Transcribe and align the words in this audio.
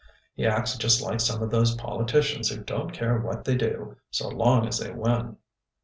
"He 0.33 0.47
acts 0.47 0.75
just 0.77 0.99
like 0.99 1.19
some 1.19 1.43
of 1.43 1.51
those 1.51 1.75
politicians 1.75 2.49
who 2.49 2.63
don't 2.63 2.89
care 2.91 3.19
what 3.19 3.43
they 3.43 3.53
do 3.55 3.97
so 4.09 4.29
long 4.29 4.65
as 4.67 4.79
they 4.79 4.91
win." 4.91 5.37